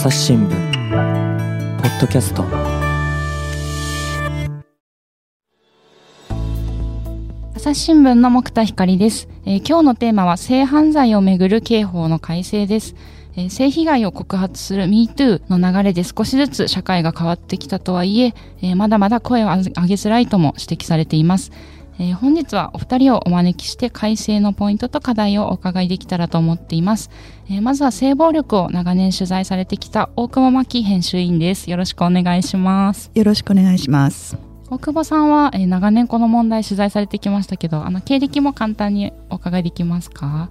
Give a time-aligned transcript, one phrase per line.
[0.00, 0.48] 朝日新聞。
[0.48, 2.42] ポッドキャスト。
[7.54, 12.94] 朝日新聞の木田光です、えー、今日のテーマは性犯罪をめぐる刑法の改正です、
[13.36, 21.52] えー、性被害を告発する MeToo の流れで少しずつ社会が変わってきたとはいええー、まだまだ声を上げづらいとも指摘されています。
[22.00, 27.10] えー、本日はお二人をお招きして改正のポイントと課題をお伺いできたらと思っています。
[27.50, 31.70] えー、まずは性暴力を長年取材されてきた大久保真紀編集員です。
[31.70, 33.10] よろしくお願いします。
[33.14, 34.38] よろしくお願いします。
[34.70, 40.48] 大久保さんは、えー、長年この問題取材されてきましたけど、あの経歴も簡単にお伺いできますか？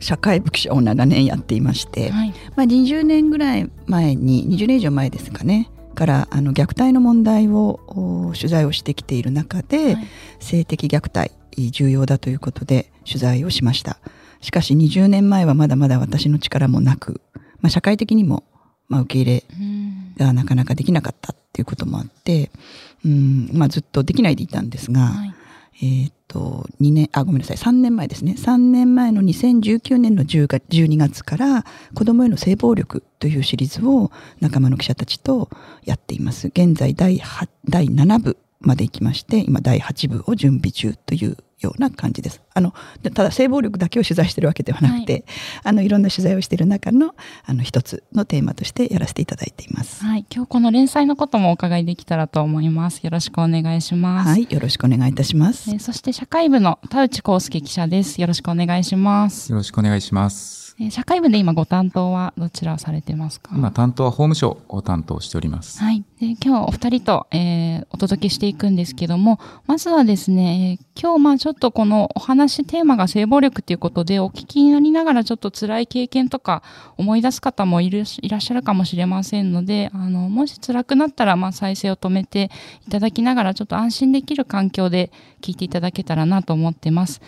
[0.00, 10.08] 社会部記者を長年やっていまして、はい、まあ、20年ぐらい前に20年以上前ですかねからあの虐待の問題を取材をしてきている中で、はい、
[10.40, 11.32] 性的虐待
[11.70, 13.98] 重要だということで取材をしました。
[14.40, 17.20] しかし20年前はまだまだ私の力もなく、
[17.60, 18.44] まあ、社会的にも、
[18.88, 19.44] まあ、受け入れ
[20.18, 22.50] がなかなかできなかったっていうこともあって
[23.04, 25.34] うん、まあ、ずっとできないでいたんですが、はい
[25.80, 28.34] えっ、と、2年、あ、ごめんなさい、3年前ですね。
[28.36, 35.48] 3年前の2019年の10月12月から、子供への性暴力というシリーズを仲間の記者たちと
[35.84, 36.48] やっています。
[36.48, 37.22] 現在第
[37.68, 42.40] 第7部まで行きまして、今第8部を準備中というような感じです。
[42.54, 45.24] あのただ性暴力だけを取材してるわけではなくて、はい、
[45.64, 50.04] あのいろんな取材をしている中のあの一つのテーマとしてやらせていただいています。
[50.04, 53.00] はい、今日この連載のこともお伺いできたらと思います。
[53.02, 54.28] よろしくお願いします。
[54.28, 55.70] はい、よろしくお願いいたします。
[55.70, 58.20] えー、そして社会部の田内康介記者です。
[58.20, 59.50] よろしくお願いします。
[59.50, 60.71] よろしくお願いします。
[60.82, 63.52] えー、社会部で今ご担当はどちらをされてますか？
[63.54, 65.78] 今担当は法務省を担当しております。
[65.78, 66.04] はい。
[66.18, 76.64] で今日はお二人と、えー、お届けしていくんですけども、まずはですね、えー、今日まあちょっとこのお話テーマが性暴力っていうことでお聞きになりながらちょっと辛い経験とか
[76.96, 82.50] 思い出す方もいるいらっしゃるかもしれませんので、あの、もし辛くなったらまあ再生を止めて
[82.86, 87.20] いただきながらちょっと安心できる環境で聞いていただけたらなと思ってます。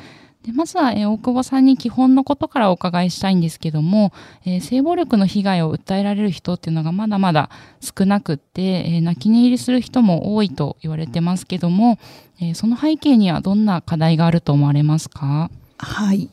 [0.44, 4.12] でまずは、えー、大久保さんに基本のことからお伺いしたいんですけども、
[4.44, 7.48] えー、性暴力の被害を訴えられる人っていうのがまだまだ
[7.80, 11.98] 少なくって、えー、泣き寝入りする人も多いと言われてますけども、
[12.40, 15.50] えー、その背景にはどんな課題があると思われますか？
[15.78, 16.28] はい、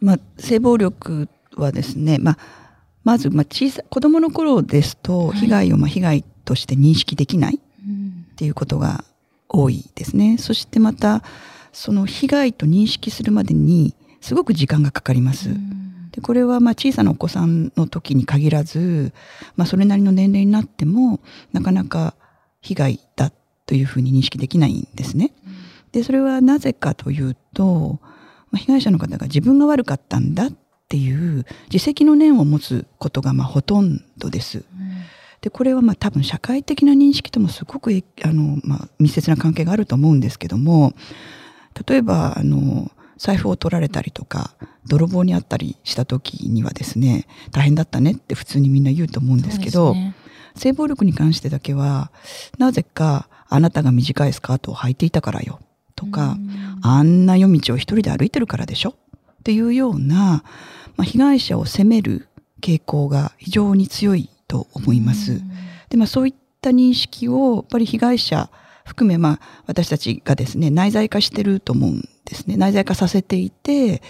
[0.00, 2.38] まあ、性暴力はですね、まあ、
[3.04, 9.04] まず、まあ、小さ子供の頃ですと被害をまあ被害として認識できないっていうことが
[9.50, 10.38] 多いですね。
[10.38, 11.22] そしてまた
[11.72, 15.50] その被害と認識するまでにすごく時間がかかります。
[16.12, 19.12] でこれはまあ小さなお子さんの時に限らず、
[19.56, 21.20] まあ、それなりの年齢になっても
[21.52, 22.14] なかなか
[22.60, 23.32] 被害だ
[23.66, 25.32] というふうに認識できないんですね。
[25.92, 28.00] でそれはなぜかというと、
[28.50, 30.52] まあ、被害者の方が自分が悪かったんだっ
[30.88, 34.64] ていう自責の念を持つことがまあほとんどです。
[35.40, 37.90] でこれはまあ多分社会的な認識ともすごく
[38.22, 40.92] あの、まあ、密接な関係があると思うんですけども
[41.86, 44.54] 例えばあの財布を取られたりとか
[44.86, 50.14] 泥棒にあったりした時にはですね大変だったねって普通にみんな言うと思うんですけど、ね、
[50.56, 52.10] 性暴力に関してだけは
[52.58, 55.60] なぜかあなたが短いスカートを履いていたからよ
[55.96, 56.38] とか
[56.82, 60.42] あんな夜道を一人で歩いてるからでしょっていうような、
[60.96, 62.28] まあ、被害者を責める
[62.62, 65.40] 傾向が非常に強いと思います。
[65.88, 68.50] でまあ、そういった認識をやっぱり被害者
[68.84, 72.56] 含め、まあ、私たちがですね、内在化してると思うんですね。
[72.56, 74.02] 内在化させていて、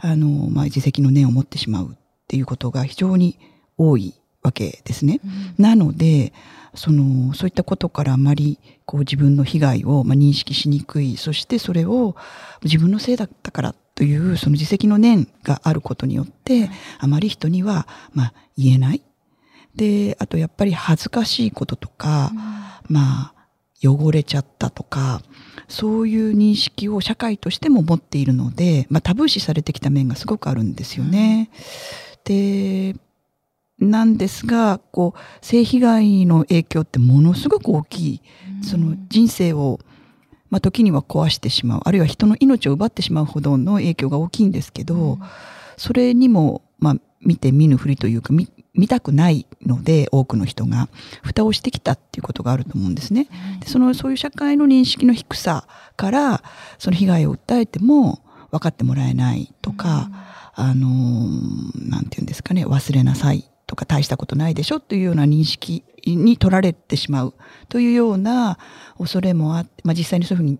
[0.00, 1.96] あの、まあ、自責の念を持ってしまうっ
[2.28, 3.38] ていうことが非常に
[3.76, 5.20] 多いわけですね。
[5.24, 6.32] うん、なので、
[6.74, 11.16] その、そういったことからあまり、こう、自分の被害を、まあ、認識しにくい。
[11.16, 12.16] そしてそれを
[12.62, 19.02] 自分のせいだったからという、その自責の念があることによって、あまり人には、まあ、言えない。
[19.74, 23.39] で、あとやっぱり恥ずかしいこととか、うん、まあ、
[23.82, 25.22] 汚れちゃったとか
[25.68, 31.50] そういう認識を社会としても持っているので、まあ、タブー視されてきた面がすごくあるんですよね。
[32.24, 32.94] で
[33.78, 38.22] なんですがこう性被害の影響ってものすごく大きい、
[38.62, 39.80] その人生を、
[40.50, 41.80] まあ、時には壊してしまう。
[41.84, 45.18] あるいは人の命を奪ってしまうほどの影響が大きいんですけど、
[45.78, 48.48] それにも、まあ、見て見ぬふりというか見
[48.88, 50.88] たくないので多くの人が
[51.22, 53.28] 蓋をしてきたっていうことがあると思うんですね。
[53.60, 56.42] でそのそういう社会の認識の低さから
[56.78, 60.10] その被害を訴えても分かってもらえないとか、
[60.56, 67.34] うん、あのなんて言うんですかね忘れなさいとか大したことないでしょというような認識に取られてしまう
[67.68, 68.58] というような
[68.98, 70.58] 恐れもあって、まあ、実際にそういうふうに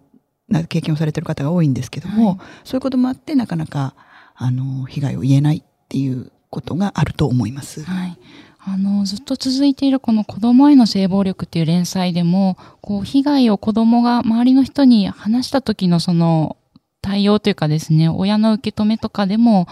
[0.49, 3.95] な経験をされてる方が多いんですけども、はい、そういうこともあってなかなか
[4.35, 7.83] あの被害を言えないっていうことがあると思います。
[7.85, 8.19] はい。
[8.63, 16.57] あの、ずっと続いているこの子供への性暴力っていう連載でも、こう、被害を子供が周りの人に話した時のその
[17.01, 19.67] 対応というかですね、親の受け止めとかでも、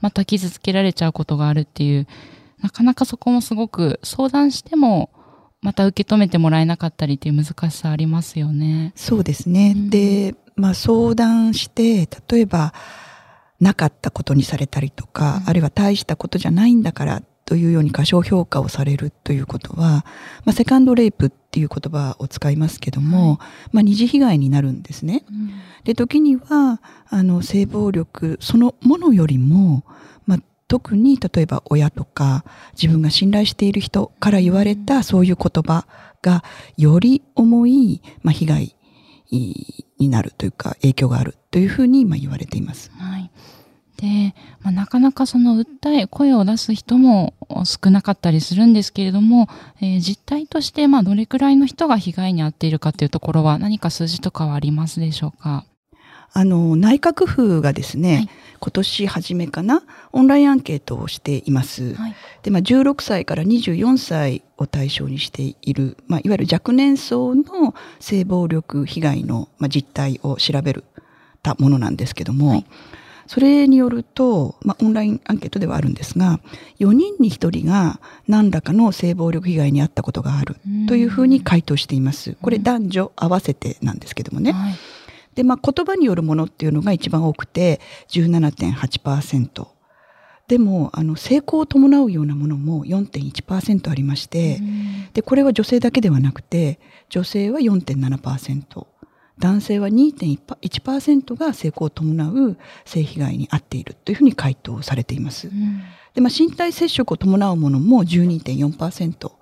[0.00, 2.06] また傷つけられちゃうことがあるっていう、
[2.60, 5.10] なかなかそこもすごく相談しても、
[5.62, 8.92] また受け止めてもらえなかったりっていう難しさありますよね。
[8.96, 9.72] そうですね。
[9.74, 12.74] うん、で、まあ相談して、例えば、
[13.64, 20.04] なかったことにされたりとか、うん、あるいは大したことじゃないんだからというように過小評価をされるということは、
[20.44, 23.38] まあ、セカンドレイプっていう言葉を使いますけども、はい、
[23.72, 25.24] まあ、二次被害になるんですね。
[25.28, 25.50] うん、
[25.84, 29.84] で、時には、あの、性暴力そのものよりも、
[30.26, 30.38] まあ、
[30.68, 35.86] 特に例えば親とか自分が信頼している人から言われたそういう言葉
[36.22, 36.42] が
[36.78, 38.76] より重い、まあ、被害
[39.30, 42.90] になるというか影響があるというふうにまあ言われています。
[42.96, 43.30] はい
[43.96, 49.48] で、まあ、なかなかその訴え、声を出す人も少なかったりするんですけれども、
[49.80, 55.64] えー、実態としてまあどれくらいの人が被害に遭っているかというところは何か数字とかはありますでしょうか？
[56.36, 61.94] あの、内閣府がですね、はい、今年初めかな、オンラインアンケートをしています。
[61.94, 70.82] はい、で、まあ、16歳から24歳を対象にしている、まあ、いわゆる若年層の性暴力被害の、まあ、実態を調べる
[71.44, 72.66] たものなんですけども、はい
[73.26, 76.40] それによると、まあ、オンラインアンケートではあるんですが、
[76.78, 80.56] 4人に1人が何らかの性暴力被害に遭ったことがある
[80.88, 82.36] というふうに回答しています。
[82.40, 84.52] これ男女合わせてなんですけどもね。
[84.52, 84.74] はい、
[85.34, 89.66] で、まあ、言葉によるものっていうのが一番多くて17.8%。
[90.46, 94.60] でも、あの、成功を伴うようなものも4.1%ありまして、
[95.14, 96.78] で、これは女性だけではなくて、
[97.08, 98.86] 女性は4.7%。
[99.38, 105.48] 男性は2.1%が成功を伴う性被害に遭っているというふうに回答されています。
[105.48, 105.82] うん、
[106.14, 109.32] でまあ、身体接触を伴うものも12.4%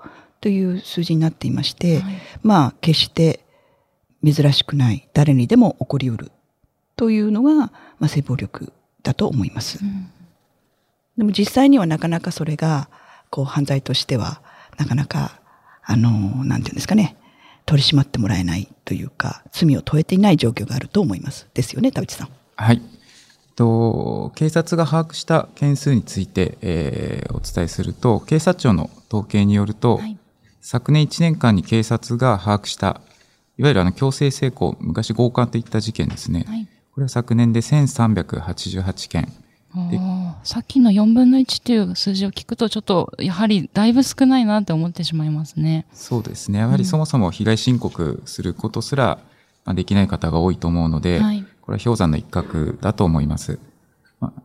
[0.40, 3.44] という数字になっていまして、はい、まあ決して
[4.24, 6.32] 珍しくない誰にでも起こりうる
[6.96, 8.72] というのが、まあ、性暴力
[9.02, 9.78] だと思います。
[9.82, 10.10] うん、
[11.18, 12.88] でも実際にはなかなかそれが
[13.30, 14.42] こう犯罪としては
[14.78, 15.40] なかなか
[15.84, 17.16] あのなんていうんですかね
[17.66, 21.48] 取り締まってもらえないというか、罪を問えていない状況があると思います。
[21.54, 22.28] ですよね、田内さん。
[22.56, 22.82] はい。
[23.54, 30.18] と警察が把握した件数について、えー、お伝えすると、警察庁の統計によると、はい、
[30.60, 33.00] 昨年1年間に警察が把握した、
[33.58, 36.44] いわゆるあの強制性交、昔強姦といった事件ですね。
[36.48, 39.32] はい、これは昨年で1388件。
[40.42, 45.86] さっきの4分の1っていう数字を聞くとちょっとやはりだいぶ少ないなって思ってしまいますね。
[45.92, 46.58] そうですね。
[46.58, 49.18] やはりそもそも被害申告することすら
[49.74, 53.58] できない方が多いと思うので、はい、これは氷山の一角だと思います。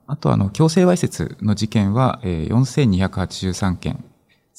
[0.07, 4.03] あとあの強制わいせつの事件は4283件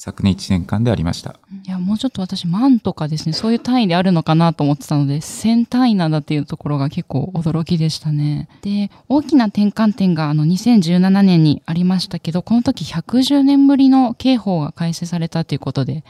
[0.01, 1.35] 昨年1年間でありました。
[1.65, 8.47] いや、もうちょっと私、万とかですね、そういう単位であるのかなと思ってたので、1000単位なんだっていうところが結構驚きでしたね。
[8.61, 16.05] で、大きな転換点があの2017年にありましたけど、この時110年ぶりの刑法が改正されたということで、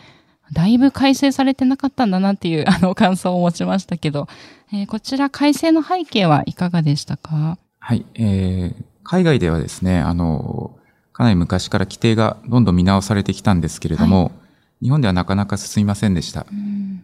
[0.54, 4.28] だいぶ改正されてなかったんだなっていうあの感想を持ちましたけど、
[4.72, 7.58] えー、こちら改正の背景はいかがでしたか？
[7.80, 10.79] はい、えー、海外ではですね、あの、
[11.20, 14.32] かなり昔から規定がどんどん見直されてきたんですけれども、は
[14.82, 16.46] い、日本ではなかなか進みませんでした。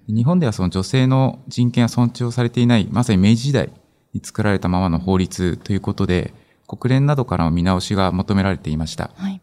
[0.07, 3.69] 日本ではその女性の人権が尊重されていない、まさに明治時代
[4.13, 6.33] に作られたままの法律ということで、
[6.65, 9.11] 国連などからの見直しが求められていました。
[9.15, 9.41] はい、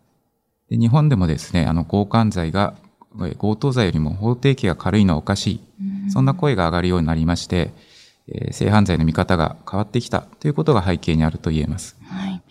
[0.71, 2.73] で日本でもですね、あの強姦罪が
[3.39, 5.61] 強盗罪よりも法定刑が軽いのはおかしい、
[6.09, 7.75] そんな声が上がるようになりまして、
[8.27, 11.99] えー、性犯罪の見方が変わってきたということが背景にあると言えます。
[12.05, 12.42] はい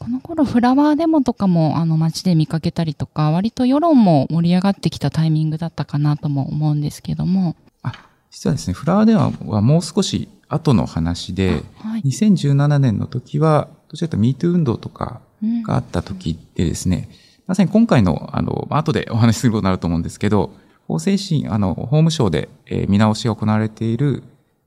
[0.00, 7.54] この頃フラワーデモとかもあの街で見かけたりとか、割と世論も盛り上がってきたタイミングだったかなとも思うんですけども。
[7.82, 7.92] あ、
[8.30, 15.20] 実はですね、フラワーデモはもう少し後の話で、はい、2017年の時は、どちらかというと MeToo 運動とか
[15.66, 17.14] があった時でですね、うん、
[17.48, 20.50] まさに今回の、あの、後でお話しすることになると思うんですけど、
[20.88, 24.22] 法制審、あの、法務省で、えー、見直しが行われている、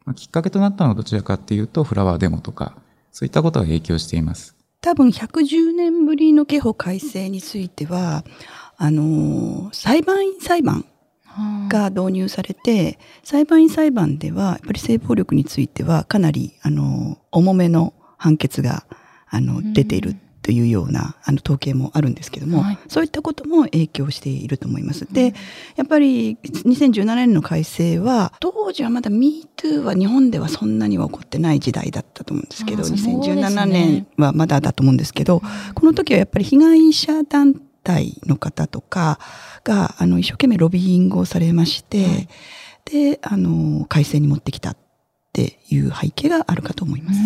[0.05, 2.77] まあ、きっかけとなったのはどちらかっていうと、フラワーデモとか、
[3.11, 4.55] そういったことが影響しています。
[4.83, 8.25] 多分110年ぶりの刑法改正については、
[8.75, 10.85] あの、裁判員裁判
[11.69, 18.85] が導入されて、裁判員裁判では、やっぱり性暴力についてはかなり、あの、重めの判決が、
[19.29, 25.11] あの、出ているというようなあの統計もあるんですけども、はい、そういったことも影響していると思います。
[25.11, 25.33] で、
[25.77, 35.41] やっぱり2017年の改正は、当時はまだ MeToo は日本ではそんなには起こってない時代だったと思うんですけど、ね、2017年はまだだと思うんですけど、
[35.73, 39.19] この時はやっぱり被害者団隊の方とか
[39.63, 42.27] が、あの、一生懸命ロビーイングをされまして、はい、
[42.85, 44.77] で、あの、改正に持ってきたっ
[45.31, 47.19] ていう背景があるかと思います。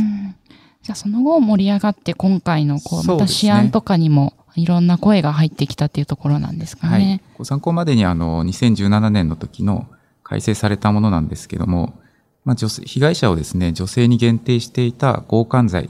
[0.87, 6.91] じゃあその後盛り上がって今回のこう、また試案とかにもいろんな声が入ってきたっていうところなんですかね。
[6.91, 9.85] はい、ご参考までにあの、2017年の時の
[10.23, 11.99] 改正されたものなんですけども、
[12.45, 15.89] まあ、女性、被害者をですね、女性に限定していた強姦罪、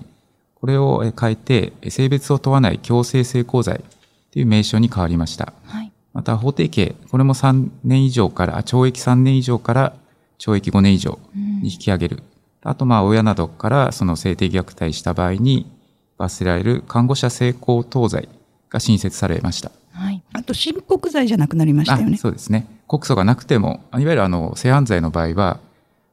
[0.56, 3.84] これを変えて、性別を問わない強制性交罪
[4.32, 5.54] という名称に変わりました。
[5.66, 9.94] はい、また、法定刑、これも3年以上から、懲役3年以上から
[10.40, 11.20] 懲役5年以上
[11.62, 12.18] に引き上げる。
[12.18, 12.24] うん、
[12.68, 15.72] あと、まあ、親などからその性的虐待した場合に
[16.18, 18.28] 罰せられる看護者性交等罪
[18.70, 19.72] が新設されました。
[19.94, 20.22] はい。
[20.34, 22.18] あと、申告罪じゃなくなりましたよね。
[22.18, 22.68] そうですね。
[22.86, 25.60] 告訴がなくても、いわゆるあの、性犯罪の場合は、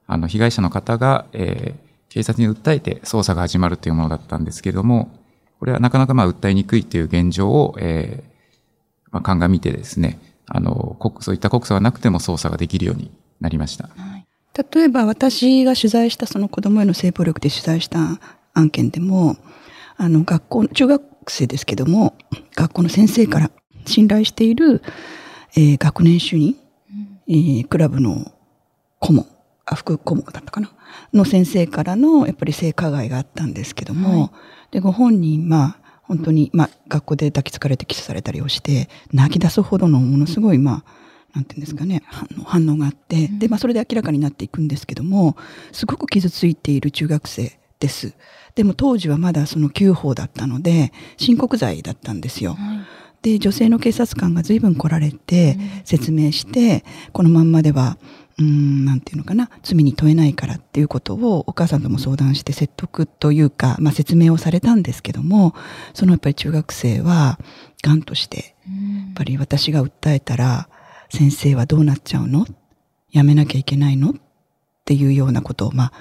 [0.06, 5.10] あの、被害者の方が、えー、警察に訴えて捜査が始まるというものだったんですけれども、
[5.58, 13.90] これはなかなかまあ訴えにくいという現状を、えー、まあ、鑑みてですね、あの、そういった告訴がなくても捜査ができるようになりました。
[14.56, 18.20] はい、例えば私が取材したその子供への性暴力で取材した
[18.54, 19.36] 案件でも、
[19.96, 22.16] あの、学校、中学生ですけども、
[22.54, 23.50] 学校の先生から
[23.86, 24.82] 信頼している、
[25.56, 26.56] えー、学年主任、
[27.28, 28.32] えー、クラブの
[28.98, 29.26] 顧問、
[29.66, 30.70] あ、副顧問だったかな
[31.12, 34.30] の先生からの、やっぱり性加害があったんですけども、はい、
[34.72, 41.03] で、ご本人、まあ、本当に、まあ、学校で抱きつかれてキスされたりをして、泣き出すほどのものすごい、まあ、
[41.34, 42.02] なんていうんですかね、
[42.44, 45.36] 反応があって、で、まあ、それで明らかになっていくんですけども、
[45.72, 48.14] すごく傷ついている中学生です。
[48.54, 52.54] でも当時はまだその旧法だったので、申告罪だったんですよ。
[52.54, 52.78] はい
[53.24, 57.96] で、女性の警察官が随分来られて、説明して、このまんまでは、
[58.38, 65.54] うん、なんていうのかな、罪に問えないからっていうことをお母さんとも相談して説得というか、まあ説明をされたんですけども、
[65.94, 67.38] そのやっぱり中学生は、
[67.82, 68.42] ガンとして、や
[69.10, 70.68] っぱり私が訴えたら、
[71.14, 72.44] 先生はどうなっちゃうの？
[73.12, 74.10] やめなきゃいけないの？
[74.10, 74.14] っ
[74.84, 75.92] ていうようなことを、まあ、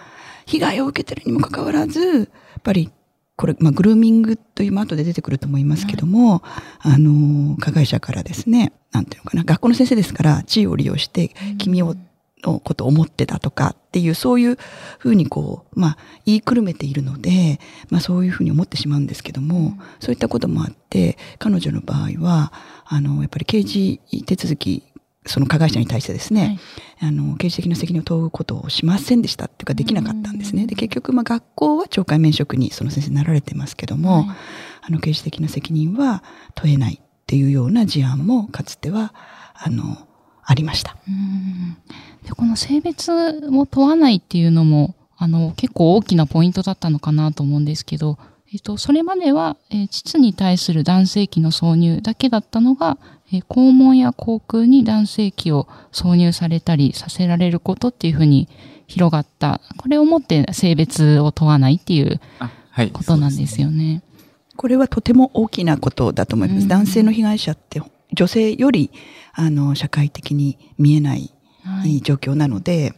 [0.47, 2.27] 被害を受けてるにもかかわらず、やっ
[2.63, 2.91] ぱり
[3.35, 6.41] これ、まあ、グルーミングという、後で出てくると思いますけども、
[6.79, 11.95] あの、加害者からですね、なんていうのかな、学校の先生ですから、地位を利用して、君を、
[12.43, 14.57] のことを思ってたとかっていう、そういう
[14.99, 22.51] ふうにこう、まあ、言いくるめているので、まあ、そういうふうに思ってしまうんですけども、そういったこともあって、彼女の場合は、
[22.85, 24.83] あの、やっぱり刑事手続き
[25.25, 26.59] その加害者に対してですね、
[26.99, 30.67] はい、あの、刑事的な責任を問うことをしませんでしたっていうかできなかったんですね。
[30.67, 34.35] で、結局、まあ学校は懲戒免職にその先生になられてますけども、はい、
[34.81, 36.23] あの、刑事的な責任は
[36.55, 39.13] 問えないっていうような事案もかつては、
[39.53, 40.07] あの、
[40.45, 40.97] ありました。
[42.23, 43.11] でこの性別
[43.49, 48.17] を問わないっていうのも、あの、結構大きなポイントだったのかなと思うんですけど、
[48.53, 52.99] えっと、それまでは、えー、膣に対する男性器の挿入だけだったのが、
[53.31, 58.47] えー、肛門や口腔に男性器を挿入されたりさせられることっていうふうに
[58.85, 59.59] 広がった。
[59.77, 62.19] これをもって性別を問わないっていう
[62.93, 63.93] ことなんですよね。
[63.93, 64.01] はい、
[64.55, 66.61] これはとても大きなことだと思います。
[66.61, 67.81] うん、男性の被害者って
[68.13, 68.91] 女性より
[69.33, 71.33] あの社会的に見えない
[72.03, 72.93] 状況なので、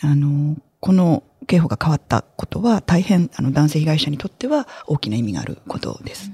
[0.00, 6.30] はい、あのこの刑法が変わったことは大変あの男性被害者にとっては大きな意味があることです。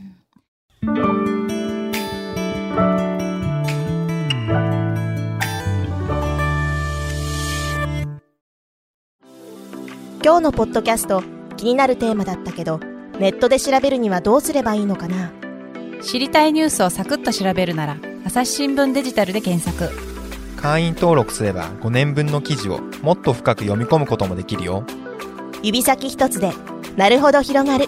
[10.23, 11.23] 今日のポッドキャスト
[11.57, 12.79] 気になるテーマだったけど
[13.19, 15.31] ネットで調べるにはどうすればいいのかな？
[16.03, 19.95] 知りたいニュースをサクッと調べるなら朝日新聞デジタルで検索。
[20.57, 24.87] 会員登録すれば5年分の記事をもっと深く読み込むこともできるよ
[25.65, 26.53] 指先一つで、
[26.99, 27.87] なるほど広がる。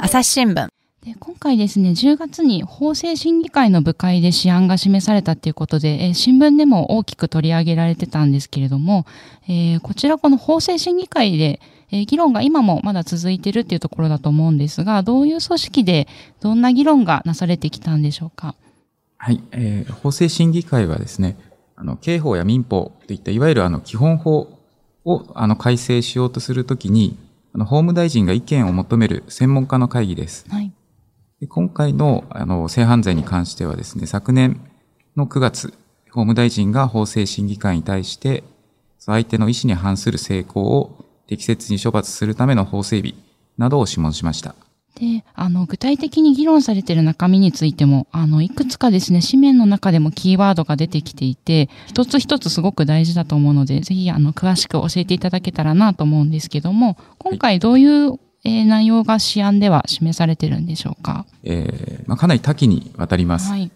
[0.00, 0.66] 朝日新聞。
[1.04, 9.06] で今回ですね、10月に法制審議会の部会で試案が示されたということで、えー、新聞でも大きく取り上げられてたんですけれども、
[9.48, 11.60] えー、こちらこの法制審議会で、
[11.92, 16.08] えー、議論が今もまだ続いているっていうところだと思うんですが、どういう組織で
[16.40, 18.56] どんな議論がなされてきたんでしょうか？
[19.18, 21.36] はい、えー、法制審議会はですね、
[21.76, 24.58] あの、刑法や民法といったいわゆるあの基本法
[25.04, 27.16] をあの改正しようとするときに、
[27.54, 30.46] あの法務大臣が意見を求める専門家の会議です。
[30.48, 30.72] はい、
[31.40, 34.60] で今回のあの性犯罪に関してはですね、昨年
[35.16, 35.68] の9月、
[36.06, 38.44] 法務大臣が法制審議会に対して、
[38.98, 43.14] 相手の意思に反する成功を適切に処罰するための法整備
[43.58, 44.54] などを諮問しました。
[44.94, 61.26] で、あの、具体的に議論されている中身についても、あの、いくつかですね、紙面の中でもキーワードが出てきていて、一つ一つすごく大事だと思うので、ぜひ、あの、詳しく教えていただけたらなと思うんですけども、今回どういう、はい、えー、内容が試案では示されてるんでしょうか？
[61.44, 63.48] えー、まあ、かなり多岐にわたります。
[63.48, 63.70] はい。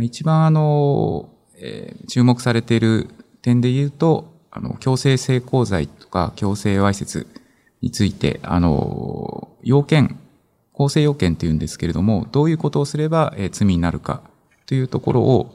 [0.00, 1.28] 一番あの、
[1.58, 3.10] えー、注目されている
[3.42, 7.26] 点で言うと、あの、強制性交罪とか強制わいせつ
[7.82, 10.18] について、あの、要件、
[10.80, 14.22] 構成要件っていうんですけれども、どういうことをすれば、えー、罪になるか
[14.64, 15.54] というところを、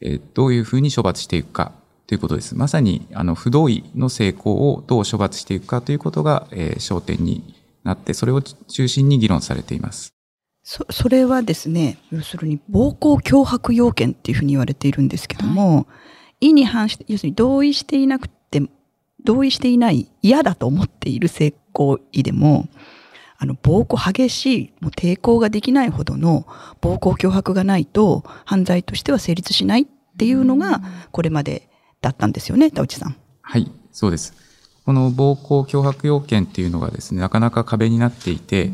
[0.00, 1.72] えー、どういうふうに処罰していくか
[2.06, 2.54] ということです。
[2.54, 10.14] まさに、あの、不同意の成功をどう処罰していくかということが、えー、焦点になって、それを中心に議論されています。
[10.62, 15.86] そそれはですね、要するに暴行脅迫要件っていうふうに言われているんですけども、は
[16.38, 18.62] い、意に反して、要するに同意していなくて、
[19.24, 22.68] 同意していない嫌だと思っている性行為でも、
[23.42, 26.46] あの、暴行激しい、もう抵抗ができないほどの
[26.82, 29.86] 暴行脅迫がないと、犯罪としては成立しないっ
[30.18, 31.70] ていうのが、これまで
[32.02, 33.16] だったんですよね、田内さん。
[33.40, 34.34] はい、そうです。
[34.84, 38.70] この暴行脅迫要件っていうのがですね、なかなか壁になっていて、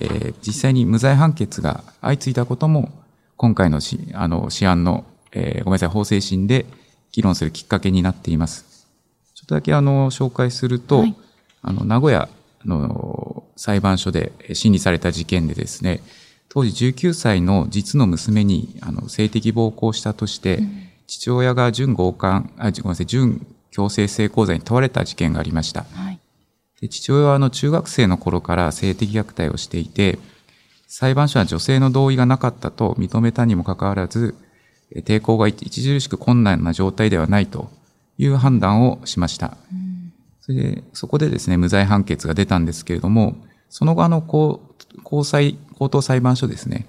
[0.00, 2.90] えー、実際に無罪判決が相次いだことも、
[3.36, 6.66] 今回のしあの試案の、えー、ごめんなさい、法制審で
[7.12, 8.88] 議論するきっかけになっています。
[9.34, 11.16] ちょっとだけあの、紹介すると、はい、
[11.62, 12.28] あの、名古屋
[12.64, 16.02] の裁判所で審理された事件でですね、
[16.48, 25.84] 当時19歳の実の娘にあの性的暴行したとして、うん、父親が準強姦、あ、ごめんなさい、準強制性交罪に問われた事件がありました。
[25.92, 26.18] はい、
[26.80, 30.18] で父親はあの中学生の頃から性的虐待をしていて、
[30.88, 34.34] 裁判所は女性の同意がなかったと認めたにもかかわらず、
[35.04, 37.70] 抵抗が著しく困難な状態ではないと
[38.18, 39.56] いう判断をしました。
[39.72, 39.89] うん
[40.50, 43.36] それで、そこでですね、無罪判決が出たんですけれども、
[43.68, 44.60] その後、あの、高
[45.24, 46.86] 裁、高等裁判所ですね。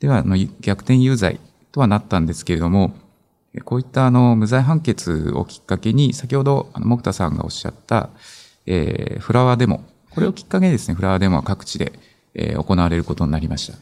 [0.00, 1.38] では、あの、逆転有罪
[1.70, 2.94] とはなったんですけれども、
[3.64, 8.10] こういったあの無罪判決をきっかけに、先ほどあの木田さんがおっしゃった、
[8.66, 11.92] えー、フラワーデモ、これをきっかけにですね、フラワーデモは各地で、
[12.34, 13.78] えー、行われることになりました。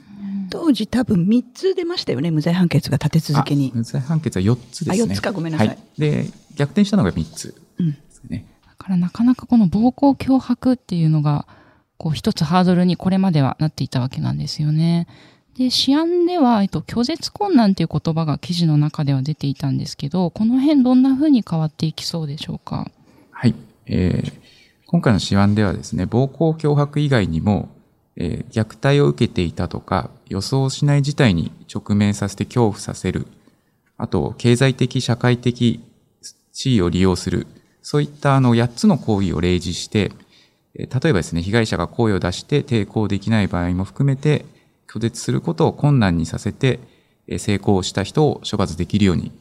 [0.51, 3.73] 当時多分3つ出ましたよね、無罪判決が立て続けに。
[3.75, 5.03] 無罪判決は4つですね。
[5.05, 5.69] あ、4つか、ごめんなさい。
[5.69, 8.45] はい、で、逆転したのが3つですね。
[8.47, 8.52] うん
[8.83, 11.47] からなかなかこの暴行脅迫っていうのが、
[11.97, 15.07] こう一つハードルにこれまではなっていたわけなんですよね。
[15.57, 22.91] で、試案では、えっと、拒絶困難っていう言葉が記事の中では出ていたんですけど、この辺どんな風に変わっていきそうでしょうか？
[23.31, 23.55] はい。
[23.87, 24.33] えー、
[24.87, 27.69] 今回の試案ではですね、暴行脅迫以外にも、
[28.17, 33.27] えー、虐待を受けていたとか、予想しない事態に直面させて恐怖させる、
[33.99, 35.81] あと、経済的、社会的
[36.53, 37.47] 地位を利用する、
[37.83, 40.13] そういったあの8つの行為を例示して、
[40.75, 44.45] 例えばですね、被害者が声を出して抵抗できない場合も含めて、
[44.89, 46.81] 拒絶することを困難にさせて、
[47.39, 49.33] 成功した人を処罰できるように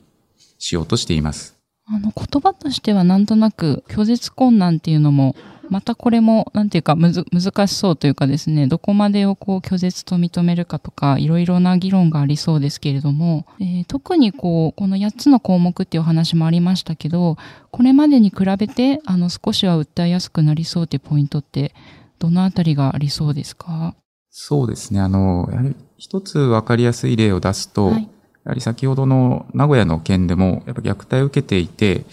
[0.58, 1.58] しようとしています。
[1.86, 5.36] あの言葉としてはなんとなく拒絶困難っていうのも
[5.72, 17.38] またこれも、なんていうか、むず、難しそうというかですね、どこまでをこう拒絶と認めるかとか、いろいろな議論がありそうですけれども、えー、特にこう、この8つの項目っていうお話もありましたけど、
[17.72, 21.74] これまでに比べて、あの、少しは訴えやすくなりそうっていうポイントって、
[22.20, 23.96] どのあたりがありそうですか？
[24.30, 25.00] そうですね。
[25.00, 28.10] あの、やはり一つわかりやすい例を出すと、はい、や
[28.50, 32.04] はり先ほどの名古屋の件でも、やっぱ虐待を受けていて、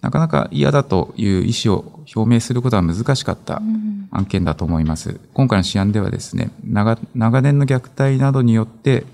[0.00, 3.60] なかなか嫌だという意思を表明することは難しかった
[4.10, 5.10] 案件だと思います。
[5.10, 9.04] うん、今回の試案ではですね長、長年の虐待などによって、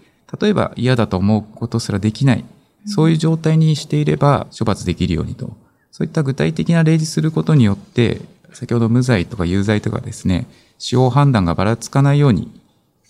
[0.40, 2.44] 例えば嫌だと思うことすらできない、
[2.86, 5.56] そういう状態にしていれば処罰できるようにと、
[5.90, 8.20] そういった具体的な例示することによって、
[8.52, 10.46] 先ほど無罪とか有罪とかですね、
[10.78, 12.50] 使用判断がばらつかないように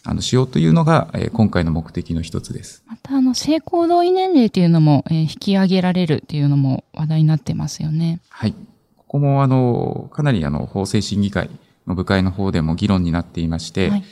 [0.09, 2.85] あの、しようというのが、えー、今回の目的の一つです。
[2.87, 8.21] また、あの、性行動意年齢というのも、えー、引き上げられるというのも話題になってますよね。
[8.29, 8.55] はい。
[8.97, 11.51] ここも、あの、かなり、あの、法制審議会
[11.87, 14.05] の部会の方でも議論になっていまして、はい、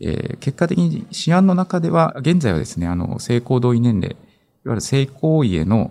[0.00, 4.14] えー、結果的に試案の中では、現在はですね、あの、性行動意年齢、い
[4.68, 5.90] わゆる性行為への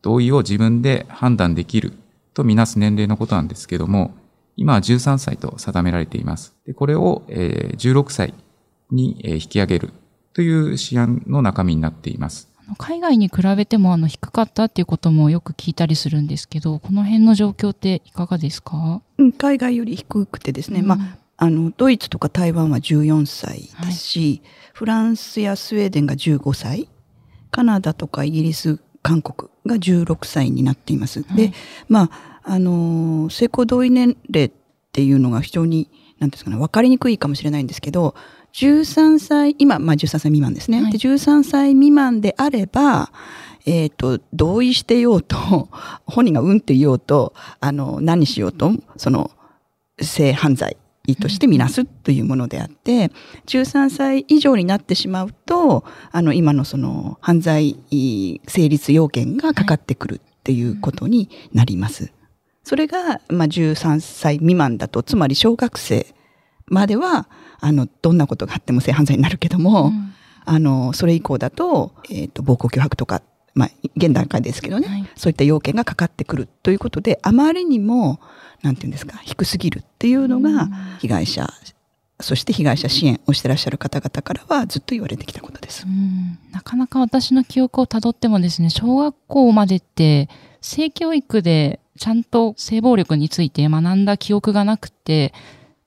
[0.00, 1.92] 同意を自分で判断できる
[2.34, 4.14] とみなす年齢のことなんですけども、
[4.56, 6.54] 今は13歳と定められています。
[6.66, 8.34] でこれを、えー、16歳
[8.92, 9.92] に引き上げる。
[10.34, 12.48] という試案の中身になっています。
[12.78, 19.02] 海外に比べてもあの低かったっていうこともよく聞いたりするんですけど、この辺の状況っていかがですか？
[19.36, 26.88] 海外より低くてですね、うん、まあ、あの、ドイツとか台湾は14歳ですし、はい、フランスやスウェーデンが15歳、
[27.50, 31.22] カナダとかイギリス、韓国が16歳になっています。
[31.24, 31.52] はい、で、
[31.88, 34.52] まあ、あの、性交同意年齢っ
[34.92, 38.14] ていうのが非常に、なんですかね、わかりにくいかもしれないんですけど、
[38.54, 40.82] 13歳、今、まあ13歳未満ですね。
[40.82, 43.10] はい、で13歳未満であれば、
[43.64, 45.36] えっ、ー、と、同意してようと、
[46.06, 49.30] 本人がうんって言おうと、あの、何しようと、その、
[50.00, 50.76] 性犯罪
[51.20, 53.12] としてみなすというものであって、
[53.46, 57.76] 13歳以上になってしまうと、あの、今のその犯罪
[58.46, 62.12] 成立要件がかかってくるっていうことになります。
[62.64, 66.06] それが、まあ、13歳未満だと、つまり小学生
[66.66, 67.28] までは、
[67.62, 70.12] あの、どんなことがあっても性犯罪になるけども、うん。
[70.44, 73.22] あの、それ以降だと、えっ、と、暴行脅迫とか、
[73.54, 75.08] まあ、現段階ですけどね、はい。
[75.14, 78.20] そういった要件がかかってくるということで、あまりにも、
[78.62, 81.48] なんていうんですか、低すぎるっていうのが、被害者、
[82.20, 85.86] そして被害者支援をしてらっしゃる方々からはずっと言われてきたことです。
[85.86, 85.88] う。
[85.88, 86.38] ん。
[86.50, 90.28] なかなか私の記憶をたどってもですね、小学校までって
[90.60, 95.32] 性教育でちゃんと性暴力について学んだ記憶がなくて、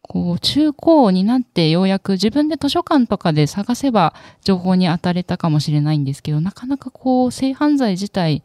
[0.08, 8.44] こう、中高になってようやく自分で図書館とかで探せば情報に当たれたかもしれないんですけど、なかなかこう、性犯罪自体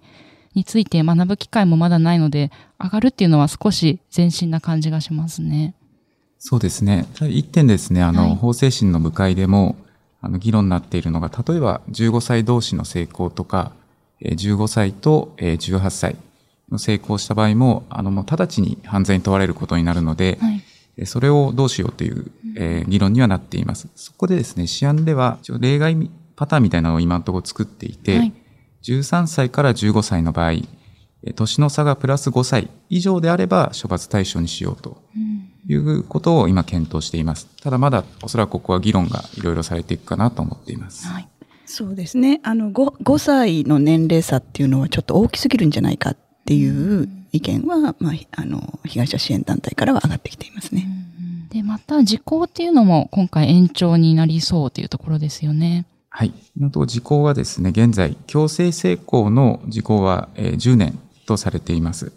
[0.54, 2.50] について学ぶ機会もまだないので、
[2.82, 5.74] 上がるっていうのは少し前進な感じがしますね。
[6.38, 7.06] そうですね。
[7.20, 9.76] 一点ですね、あの、はい法制審の部会でも、
[10.22, 13.72] あの、議論になっているのが、例えば15歳同士の性交とか、
[14.20, 16.16] えー15歳とえー18歳
[16.70, 20.59] の性交をした場合も、あの、もう直ちに犯罪に問われることになるので、はい。
[21.00, 23.88] えーそれをどうしようという、えー議論にはなっています。
[23.96, 28.32] そこでですね、試案では、例外パターンみたいなのを今のところ作っていて、はい
[28.82, 30.68] 13歳から15歳の場合、えー
[31.34, 35.02] 年の差がプラス5歳以上であれば処罰対象にしようと
[35.68, 37.46] いうことを今検討しています。
[37.62, 41.06] ただまだおそらくここは議論がいろいろされていくかなと思っています。
[41.08, 41.28] はい。
[41.66, 42.40] そうですね。
[42.42, 50.87] あの、5, 5歳の年齢差っていうのはちょっと大きすぎるんじゃないかっていう意見は、まあ、あの、被害者支援団体からは上がってきていますね。
[51.50, 55.87] で、また時効っていうのも今回延長になりそうというところですよね。
[56.09, 56.33] はい。
[56.59, 62.12] のと時効はですね、現在、強制性交の時効は、えー10年とされています。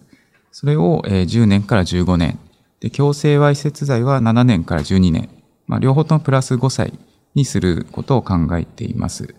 [0.52, 2.40] それを、えー10年から15年。
[2.80, 5.30] で、強制わいせつ罪は7年から12年。
[5.68, 6.94] まあ、両方ともプラス5歳
[7.36, 9.36] にすることを考えています。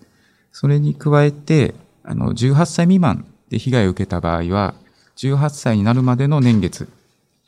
[0.52, 4.74] それに加えて、あの、18歳未満で被害を受けた場合は、
[5.16, 6.88] 18歳になるまでの年月、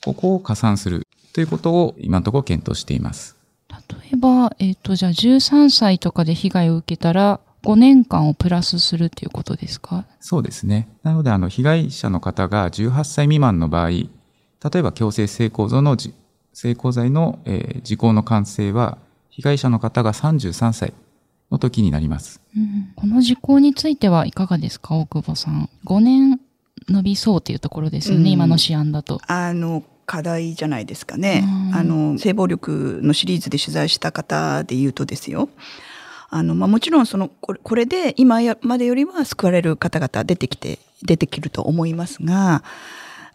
[0.04, 3.36] ここを加算するということを今のところ検討しています。
[3.68, 10.04] 例えば、えっ、と、じゃあ13歳とかで被害を受けたら5年間をプラスするっていうことですか？
[10.20, 10.88] そうですね。
[11.02, 14.08] なので、あの、被害者の方が18歳未満の場合、例
[14.76, 16.14] えば強制性交罪のじ、
[16.52, 18.98] 性交罪の、えー時効の完成は、
[19.30, 20.94] 被害者の方が33歳
[21.50, 22.40] の時になります。
[22.56, 24.94] うんこの時効についてはいかがですか？
[24.96, 25.68] 大久保さん。
[25.84, 26.40] 5年
[26.88, 29.20] 伸びそうっていうところですよね、うん今の試案だと。
[29.26, 31.70] あの、課題じゃないですかねう。
[31.72, 35.48] んあの、性暴力のシリーズで取材した方で言うとですよ。
[36.30, 42.62] あの、まあ、もちろんその、これこれで今やまでよりは救われる方々出てきて、出てきると思いますが、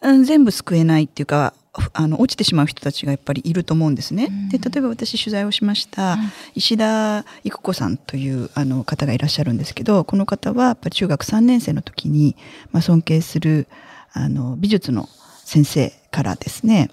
[0.02, 1.54] うん全部救えないっていうか、
[1.94, 4.30] あの、落ちてしまう人たちがやっぱりいると思うんですね。
[4.52, 6.18] で、例えば私取材をしました、
[6.54, 12.36] 石田育子さんというあの方がいらっしゃるんですけど、この方はやっぱり中学3年生の時に、
[12.72, 13.68] まあ、尊敬する
[14.14, 15.08] あの美術の
[15.46, 16.90] 先生からですね、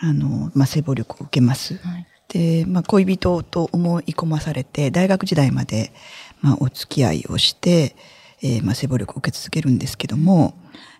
[0.00, 1.76] あの、まあ、性暴力を受けます。
[1.78, 5.92] はいで、まあ、恋人と思い込まされて、大学時代まで、
[6.40, 7.94] まあ、お付き合いをして、
[8.40, 10.54] えーまあ、性暴力を受け続けるんですけども、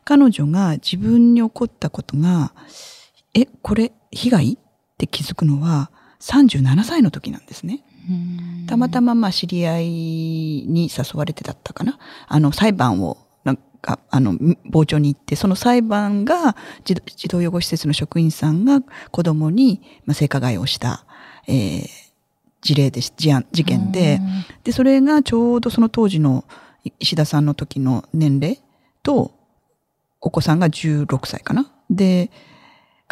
[0.04, 2.52] 彼女が自分に起こったことが、
[3.34, 4.52] え、これ、被害？
[4.54, 4.56] っ
[4.98, 5.90] て気づくのは、
[6.20, 7.82] 37歳の時なんですね。
[8.08, 11.98] うんたまたままあ知り合いに誘われてだったかな。
[12.26, 14.32] あの裁判をなんかあの
[14.64, 21.04] 傍聴に行ってその裁判が児童養護施設の職員さんが子供にまあ性加害をした、
[21.46, 22.12] えー
[22.62, 24.20] 事例でし事案事件で
[24.62, 26.44] でそれがちょうどその当時の
[27.00, 28.60] 石田さんの時の年齢
[29.02, 29.32] と
[30.20, 31.72] お子さんが16歳かな。
[31.90, 32.30] で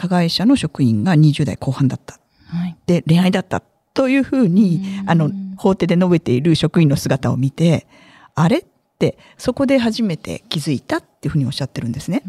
[0.00, 2.18] 加害者の職員が20代後半だった。
[2.46, 2.76] はい。
[2.86, 7.86] で恋愛だったというふうに、あの、法廷で述べている職員の姿を見て、
[8.34, 8.64] あれっ
[8.98, 12.22] て、そこで初めて気づいたっていうふうにおっしゃってるんですね。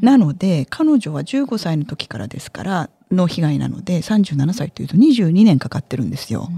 [0.00, 6.48] なので、彼女は15歳の時からですから、の被害なので、37歳というと22年かかってるんですよ。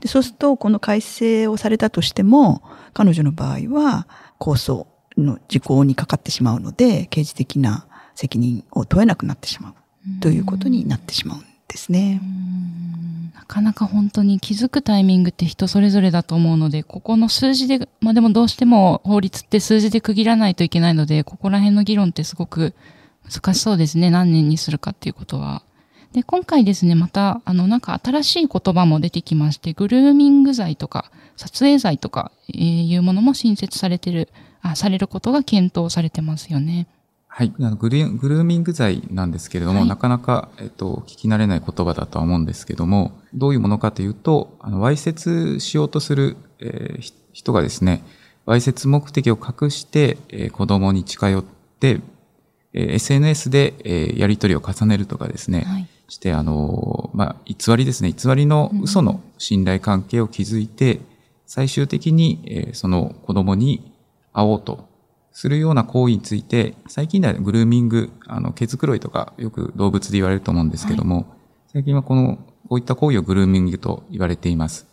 [0.00, 4.08] でそうすると、この改正をされたとしても、彼女の場合は、
[4.40, 9.74] 控訴の時効にかかってしまうので、刑事的な責任を問えなくなってしまう
[10.20, 12.20] ということになってしまうんですね。
[13.34, 22.74] なかなか本当に気づくタイミングって人それぞれだと思うので、ここの数字で、まあでもどうしても法律って数字で区切らないといけないので、ここら辺の議論ってすごく
[23.30, 24.10] 難しそうですね。
[24.10, 25.62] 何年にするかっていうことは。
[26.12, 34.30] で、今回ですね、また、あの、なんか新しい言葉も出てきまして、グルーミング罪とか、撮影罪とか、えーいうものも新設されてる、
[34.62, 36.86] あ、されることが検討されてますよね。
[37.38, 37.52] ははい。
[37.60, 48.02] あのグルグルーミング罪なんですけれども、はいなかなか、えっと、聞き慣れない言葉だとは思うんですけども、どういうものかというと、あの、わいせつしようとする、えーひ人がですね、
[48.44, 51.44] わいせつ目的を隠して、えー子供に近寄っ
[51.78, 52.00] て、
[52.72, 55.88] えー SNS で、えーやり取りを重ねるとかですね、はい。
[56.08, 60.98] して、あの、まあ、偽りですね、偽りの嘘の信頼関係を築いて、
[61.46, 63.92] 最終的に、えーその子供に
[64.32, 64.87] 会おうと
[65.38, 71.32] するような行為について、最近ではグルーミング、あの、毛づくろいとかよく動物で言われると思うんですけども、
[71.72, 74.88] 最近はこの、こういった行為をグルーミングと言われています。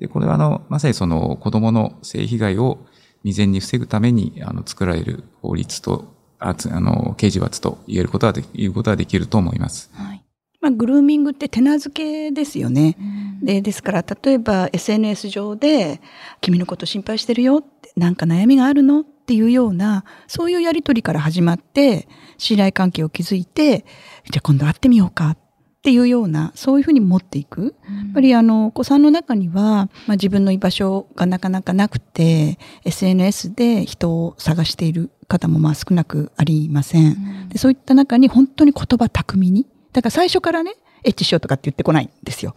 [0.00, 2.78] で、これはあの、まさにその子供の性被害を
[3.22, 9.90] 未然に防ぐために、あの、作られる法律と、あつあの、刑事罰と言えることはで、言うことはできると思います。
[9.92, 10.24] はい。
[10.60, 12.96] まあ、グルーミングって手なずけですよね。
[13.44, 16.00] で、ですから、例えば SNS 上で、
[16.40, 23.84] 君のこと心配してるよって、なんか悩みがあるのっていうような、そういうやりとりから始まって、信頼関係を築いて、
[24.30, 25.38] じゃあ今度会ってみようかっ
[25.82, 27.74] ていうような、そういうふうに持っていく。
[27.84, 37.48] やっぱりあの、お子さんの中には、まあ、自分の居場所がなかなかなくて、SNS で人を探している方もまあ少なくありません。
[37.48, 39.66] でそういった中に本当に言葉巧みに。
[39.92, 42.54] だから最初からね、エッチしようとかって言ってこないんですよ。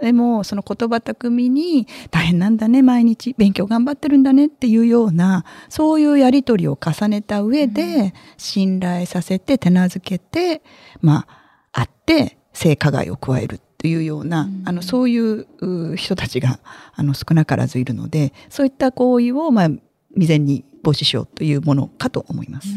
[0.00, 10.62] でも、その言葉巧みに、大変なんだね、毎日、勉強頑張ってるんだねっていうような、そういうやりとりを重ねた上で、信頼させて、手なずけて、
[11.00, 11.26] ま
[11.72, 16.60] あ、会って、性加害を加えるっていうような、あの、そういうう人たちが、
[16.94, 19.68] あの、少なからずいるので、そういった行為を、まあ、
[20.12, 22.68] 未然に防止しようというものかと思います。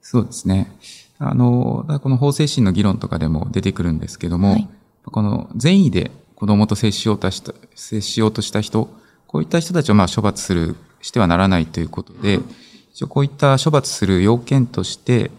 [0.00, 0.72] そうですね。
[1.20, 4.68] あの、この法制審の議論とかでも出てくるんですけども、はい。
[5.04, 8.88] この善意で子供と接しようとした、接しようとした人、
[9.26, 12.40] こういった人たちをまあ処罰する、してはならないということで、
[12.92, 15.30] 一応こういった処罰する要件として、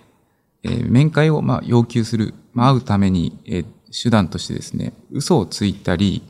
[0.64, 6.24] えー面会をまあ要求する、まあ、会うために、えー手段としてですね、嘘をついたり、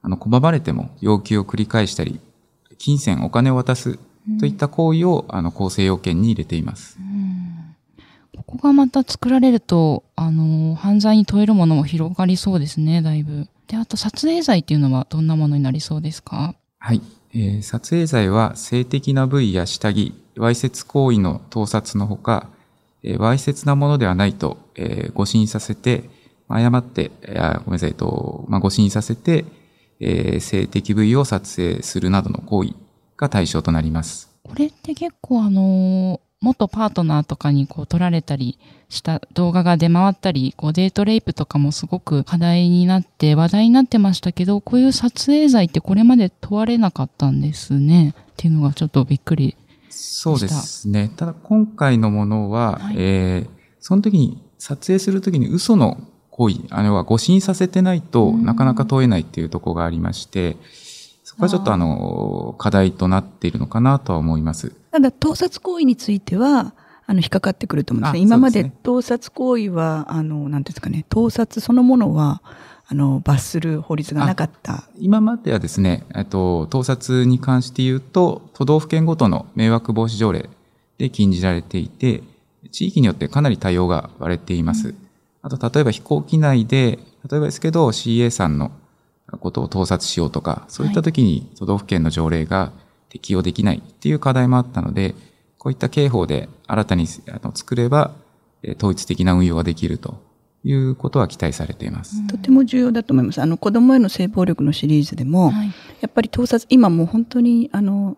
[0.00, 2.20] あの、拒まれても要求を繰り返したり、
[2.78, 3.98] 金銭、お金を渡す
[4.40, 6.96] といった行為を、あの、構成要件に入れています。
[6.96, 7.55] ここ
[8.56, 13.48] がまた作られると、あの、犯罪に問えるものも広がりそうですね、だいぶ。
[13.68, 16.54] で、あと撮影罪っていうのはどんなものになりそうですか？
[16.78, 17.00] はい。
[17.34, 22.48] えー撮影罪は性的な部位や下着、わいせつ行為の盗撮のほか、
[23.02, 26.08] えーわいせつなものではないと、えー誤信させて、
[26.48, 29.44] 誤って、えーあごめんなさい、えっと、まあ、誤信させて、
[30.00, 32.74] えー性的部位を撮影するなどの行為
[33.16, 34.30] が対象となります。
[34.44, 48.14] これって結構あの、元パートナーとかにこう撮られたりした動画が出回ったり、こうデートレイプとかもすごく課題になって話題になってましたけど、こういう撮影罪ってこれまで問われなかったんですね。
[48.32, 49.56] っていうのがちょっとびっくり。
[49.90, 51.10] そうですね。
[51.16, 53.56] ただ今回のものは、はいえー
[53.86, 60.56] その時に撮影する時に嘘の行為、あれは誤信させてないとうんなかなか問えないっていうところがありまして、
[61.22, 64.72] そこはちょっとあの、課題となっているのかなとは思います。
[64.96, 66.72] ただ、盗撮行為については、
[67.06, 68.20] あの、引っかかってくると思うんですね。
[68.20, 72.40] あ今まで盗撮行為は、あの、なんていうんですかね、盗撮そのものは、
[72.88, 74.88] あの、罰する法律がなかった。
[74.98, 80.48] 今まではですね、えっと、盗撮に関して言うと、都道府県ごとの迷惑防止条例
[80.96, 82.22] で禁じられていて、
[82.72, 84.94] 地域によってかなり対応が割れています。
[85.42, 86.98] あと、例えば飛行機内で、
[87.30, 88.70] 例えばですけど、CA さんの
[89.40, 92.72] ことを盗撮しようとか、そういった時に都道府県の条例が
[93.18, 95.14] 適用できないっていう課題もあったので、
[95.58, 98.14] こういった刑法で新たにあの作れば、
[98.62, 100.22] えー統一的な運用ができると
[100.64, 102.26] いうことは期待されています。
[102.26, 103.40] とても重要だと思います。
[103.40, 105.66] あの、子供への性暴力のシリーズでも、はい。
[106.00, 108.16] やっぱり盗撮、今もう本当に、あの、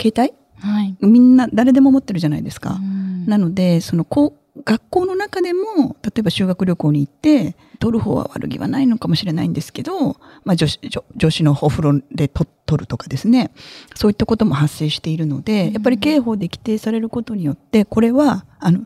[0.00, 0.32] 携帯？
[0.60, 0.96] はい。
[1.00, 2.78] みんな、誰でも持ってるじゃないですか。
[2.80, 13.50] うんなので、その、こう、学校の中でも、例えば修学旅行に行って、取る方は悪気はないのかもしれないんですけど、まあ女子、女女子のお風呂でと取るとかですね、
[13.94, 18.80] そういったことも発生しているので、やっぱり刑法で規定されることによって、これは、あの、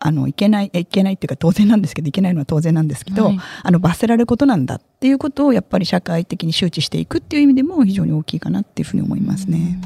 [0.00, 3.38] あの、いけない、えいけないっていうか当然なんですけど、いけないのは当然なんですけど、はい。
[3.62, 9.80] あの、罰せられることなんだっていうことをやっぱり社会的に周知していくっていう意味でも非常に大きいかなっていうふうに思いますね。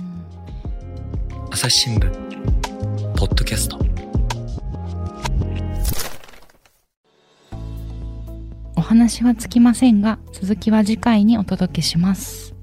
[1.51, 2.11] 朝日新聞
[3.17, 3.88] ポッドキャスト
[8.89, 12.55] 話はつきませんが、続きは次回にお届けします。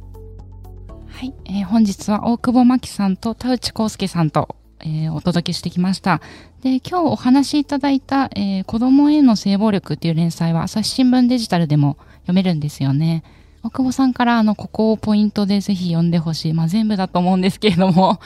[1.05, 6.21] はい、えー本日は大久保真紀さんと田内康介さんと、えーお届けしてきました。
[6.63, 13.23] で、今日お話しいただいた、えー子供への性暴力っていう連載は朝日新聞デジタルでも読めるんですよね。
[13.61, 16.53] 大久保さんからあの、ここをポイントでぜひ読んでほしい。
[16.53, 18.19] まあ全部だと思うんですけれども、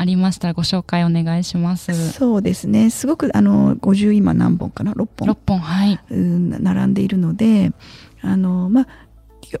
[0.00, 2.12] ありましたらご紹介お願いします。
[2.12, 6.00] そうですねすごくあの50今何本かな？6本6本、はい。
[6.10, 7.72] うん並んでいるので
[8.22, 8.86] あのまあ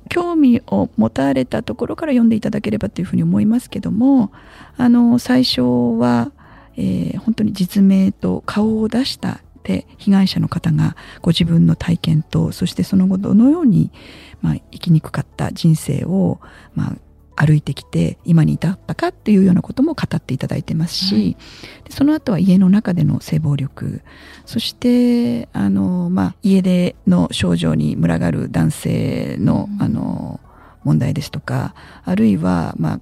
[0.08, 4.32] 興味を持たれたところから読んでいただければというふうに思いますけども
[4.78, 5.60] あの最初
[5.98, 6.32] は、
[6.78, 13.90] えー本当に実名と顔を出したで被害者の方がご自分の体験とそしてその後どのように、
[14.40, 16.40] まあ、生きにくかった人生を、
[16.74, 16.96] まあ、
[17.36, 21.36] 歩いてきて今に至ったかっていうようなことも語っていただいてますし、はい。
[21.84, 24.02] でその後は家の中での性暴力
[24.44, 29.82] そしてあの、まあ、家での症状に群がる男性の,、うん。
[29.82, 30.40] あの
[30.82, 33.00] 問題ですとかあるいは、まあ、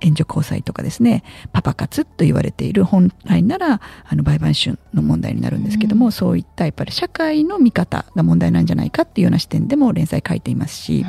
[0.00, 6.12] 援助交際とかですねパパ活と言われている本来ならあの売買春の問題になるんですけども、うん。
[6.12, 11.06] そういったやっぱり社会の見方が問題なんじゃないかっていうような視点でも連載書いていますし、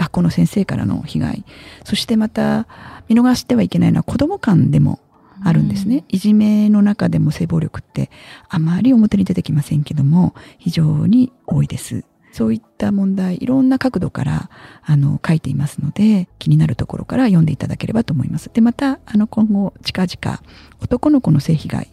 [0.00, 1.44] 学校の先生からの被害。
[1.84, 2.66] そしてまた
[3.08, 4.98] 見逃してはいけないのは子ども間でも
[5.44, 8.10] あるんですね、いじめの中でも性暴力って
[8.48, 12.04] あまり表に出てきませんけども非常に多いです。
[12.32, 14.50] そういった問題いろんな角度から
[14.82, 18.50] あの書いていますので気になるところから読んでいただければと思います。
[18.52, 20.42] でまたあの今後近々
[20.80, 21.88] 男の子の性被害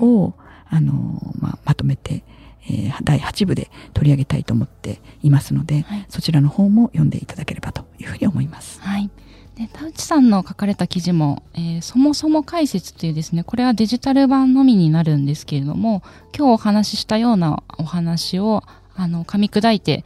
[0.00, 0.34] を、
[0.66, 2.24] あのまあ、まとめて、
[2.68, 8.80] えー第8部で取り上げたいと思っていますので、はいそちらの方も読んでいただければというふうに思います。
[8.80, 9.10] はい。
[9.56, 16.02] で、田内さんの書かれた記事も、えーそもそも解説というですね、これはデジタル版のみになるんですけれども、
[16.36, 18.62] 今日お話ししたようなお話を、
[18.96, 20.04] あの、噛み砕いて、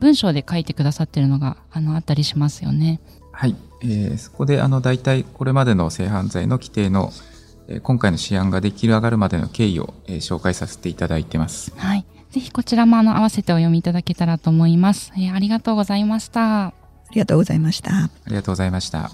[0.00, 3.00] 文章で書いてくださってるのが、あの、あったりしますよね。
[3.32, 7.31] はい、えーそこであの大体これまでの性犯罪の規定の、えー
[7.80, 11.72] 今回の試案ができ上がるまでの経緯を、えー紹介させていただいてます。
[11.76, 12.04] はい。
[12.30, 15.12] ぜひこちらもあの、合わせてお読みいただけたらと思います。
[15.16, 16.66] えーありがとうございました。
[16.66, 16.74] あ
[17.12, 17.90] りがとうございました。
[17.94, 19.10] ありがとうございました。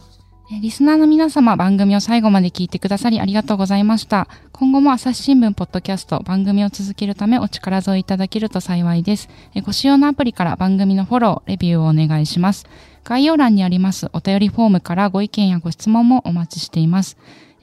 [0.51, 4.29] えーリスナーの皆様、番組を最後まで聞いてくださりありがとうございました。
[4.53, 9.29] 今後も朝日新聞ポッドキャスト番組を続けるためお力添えいただけると幸いです。
[9.55, 12.67] えーご使用のアプリから番組のフォロー、レビューをお願いします。
[13.05, 17.17] 概要欄にありますお便りフォームからご意見やご質問もお待ちしています。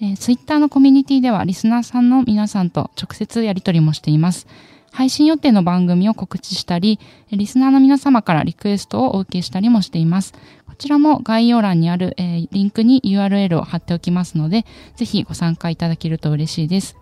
[0.06, 4.46] えー、ツイッターのコミュニティではリスナーさんの皆さんと直接やり取りもしています。
[4.91, 7.00] 配信予定の番組を告知したり、
[7.32, 10.34] リスナーの皆様からリクエストをお受けしたりもしています。
[10.68, 14.65] こちらも概要欄にある、えーリンクに URL を貼っておきますので、
[14.96, 16.96] ぜひご参加いただけると嬉しいです。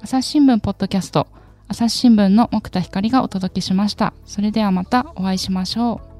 [0.00, 1.26] 朝日新聞ポッドキャスト、
[1.68, 4.14] 朝日新聞の木田光がお届けしました。
[4.24, 6.15] それではまたお会いしましょう。